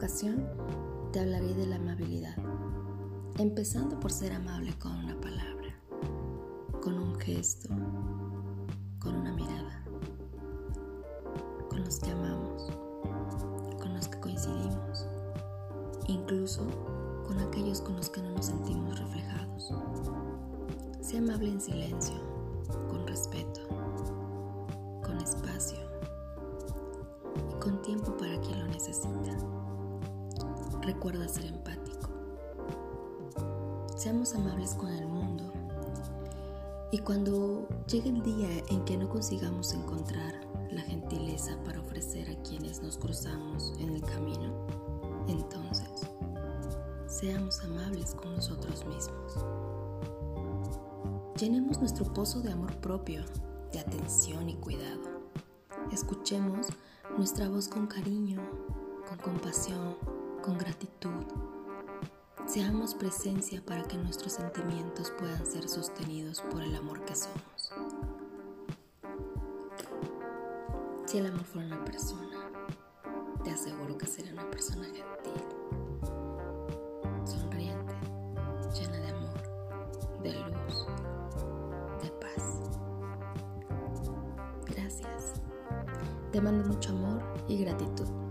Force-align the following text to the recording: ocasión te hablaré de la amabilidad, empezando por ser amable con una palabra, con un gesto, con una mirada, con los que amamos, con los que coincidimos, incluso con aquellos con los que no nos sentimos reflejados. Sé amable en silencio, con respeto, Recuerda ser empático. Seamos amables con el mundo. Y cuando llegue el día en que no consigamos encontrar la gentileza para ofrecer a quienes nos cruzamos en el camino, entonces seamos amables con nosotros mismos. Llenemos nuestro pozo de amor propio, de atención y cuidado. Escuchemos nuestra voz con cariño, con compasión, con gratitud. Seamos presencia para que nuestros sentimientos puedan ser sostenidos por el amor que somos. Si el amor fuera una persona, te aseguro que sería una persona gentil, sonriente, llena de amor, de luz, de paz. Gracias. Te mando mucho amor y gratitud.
ocasión 0.00 0.46
te 1.12 1.20
hablaré 1.20 1.54
de 1.54 1.66
la 1.66 1.76
amabilidad, 1.76 2.36
empezando 3.38 3.98
por 4.00 4.12
ser 4.12 4.32
amable 4.32 4.72
con 4.78 4.92
una 4.92 5.20
palabra, 5.20 5.74
con 6.82 6.98
un 6.98 7.14
gesto, 7.16 7.68
con 8.98 9.16
una 9.16 9.32
mirada, 9.32 9.84
con 11.68 11.84
los 11.84 11.98
que 12.00 12.10
amamos, 12.10 12.72
con 13.78 13.94
los 13.94 14.08
que 14.08 14.20
coincidimos, 14.20 15.06
incluso 16.08 16.66
con 17.26 17.38
aquellos 17.38 17.80
con 17.80 17.96
los 17.96 18.08
que 18.08 18.22
no 18.22 18.30
nos 18.30 18.46
sentimos 18.46 18.98
reflejados. 18.98 19.74
Sé 21.00 21.18
amable 21.18 21.50
en 21.50 21.60
silencio, 21.60 22.16
con 22.88 23.06
respeto, 23.06 23.69
Recuerda 30.92 31.28
ser 31.28 31.44
empático. 31.46 32.08
Seamos 33.96 34.34
amables 34.34 34.74
con 34.74 34.88
el 34.88 35.06
mundo. 35.06 35.52
Y 36.90 36.98
cuando 36.98 37.68
llegue 37.86 38.08
el 38.08 38.20
día 38.24 38.48
en 38.70 38.84
que 38.84 38.96
no 38.96 39.08
consigamos 39.08 39.72
encontrar 39.72 40.40
la 40.72 40.82
gentileza 40.82 41.56
para 41.64 41.80
ofrecer 41.80 42.28
a 42.28 42.42
quienes 42.42 42.82
nos 42.82 42.98
cruzamos 42.98 43.72
en 43.78 43.90
el 43.90 44.02
camino, 44.02 44.66
entonces 45.28 45.88
seamos 47.06 47.62
amables 47.62 48.16
con 48.16 48.34
nosotros 48.34 48.84
mismos. 48.84 49.46
Llenemos 51.38 51.78
nuestro 51.78 52.12
pozo 52.12 52.40
de 52.40 52.50
amor 52.50 52.74
propio, 52.80 53.24
de 53.70 53.78
atención 53.78 54.48
y 54.48 54.56
cuidado. 54.56 55.02
Escuchemos 55.92 56.66
nuestra 57.16 57.48
voz 57.48 57.68
con 57.68 57.86
cariño, 57.86 58.40
con 59.08 59.18
compasión, 59.18 59.94
con 60.42 60.56
gratitud. 60.56 61.24
Seamos 62.46 62.94
presencia 62.94 63.62
para 63.64 63.82
que 63.82 63.96
nuestros 63.96 64.32
sentimientos 64.34 65.12
puedan 65.18 65.44
ser 65.46 65.68
sostenidos 65.68 66.40
por 66.50 66.62
el 66.62 66.74
amor 66.74 67.04
que 67.04 67.14
somos. 67.14 67.72
Si 71.06 71.18
el 71.18 71.26
amor 71.26 71.44
fuera 71.44 71.66
una 71.66 71.84
persona, 71.84 72.50
te 73.44 73.50
aseguro 73.50 73.98
que 73.98 74.06
sería 74.06 74.32
una 74.32 74.48
persona 74.50 74.84
gentil, 74.84 75.42
sonriente, 77.24 77.94
llena 78.74 78.98
de 78.98 79.08
amor, 79.10 80.22
de 80.22 80.32
luz, 80.32 80.86
de 82.02 82.10
paz. 82.12 82.60
Gracias. 84.66 85.40
Te 86.32 86.40
mando 86.40 86.68
mucho 86.68 86.90
amor 86.90 87.22
y 87.48 87.58
gratitud. 87.58 88.29